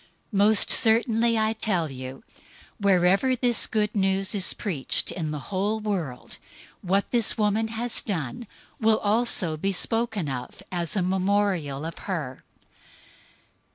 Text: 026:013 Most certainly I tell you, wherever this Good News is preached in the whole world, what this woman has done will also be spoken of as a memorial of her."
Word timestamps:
026:013 0.33 0.37
Most 0.39 0.71
certainly 0.71 1.37
I 1.37 1.53
tell 1.53 1.91
you, 1.91 2.23
wherever 2.79 3.35
this 3.35 3.67
Good 3.67 3.95
News 3.95 4.33
is 4.33 4.55
preached 4.55 5.11
in 5.11 5.29
the 5.29 5.37
whole 5.53 5.79
world, 5.79 6.37
what 6.81 7.11
this 7.11 7.37
woman 7.37 7.67
has 7.67 8.01
done 8.01 8.47
will 8.79 8.97
also 8.97 9.57
be 9.57 9.71
spoken 9.71 10.27
of 10.27 10.63
as 10.71 10.95
a 10.95 11.03
memorial 11.03 11.85
of 11.85 11.99
her." 12.09 12.43